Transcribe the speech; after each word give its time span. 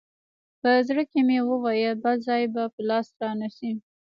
په 0.61 0.69
زړه 0.87 1.03
کښې 1.11 1.21
مې 1.27 1.39
وويل 1.49 1.93
بل 2.03 2.15
ځاى 2.25 2.43
به 2.53 2.63
په 2.73 2.81
لاس 2.89 3.07
را 3.19 3.31
نه 3.39 3.49
سې. 3.55 3.71